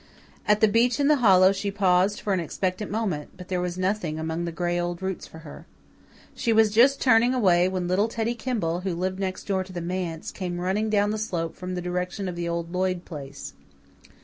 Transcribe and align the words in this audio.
At 0.47 0.61
the 0.61 0.67
beech 0.67 0.99
in 0.99 1.09
the 1.09 1.17
hollow 1.17 1.51
she 1.51 1.69
paused 1.69 2.21
for 2.21 2.33
an 2.33 2.39
expectant 2.39 2.89
moment, 2.89 3.37
but 3.37 3.49
there 3.49 3.61
was 3.61 3.77
nothing 3.77 4.17
among 4.17 4.45
the 4.45 4.51
gray 4.51 4.79
old 4.79 4.99
roots 5.03 5.27
for 5.27 5.37
her. 5.45 5.67
She 6.33 6.51
was 6.51 6.71
just 6.71 6.99
turning 6.99 7.35
away 7.35 7.67
when 7.69 7.87
little 7.87 8.07
Teddy 8.07 8.33
Kimball, 8.33 8.79
who 8.79 8.95
lived 8.95 9.19
next 9.19 9.43
door 9.43 9.63
to 9.63 9.71
the 9.71 9.79
manse, 9.79 10.31
came 10.31 10.59
running 10.59 10.89
down 10.89 11.11
the 11.11 11.19
slope 11.19 11.55
from 11.55 11.75
the 11.75 11.83
direction 11.83 12.27
of 12.27 12.35
the 12.35 12.49
old 12.49 12.71
Lloyd 12.73 13.05
place. 13.05 13.53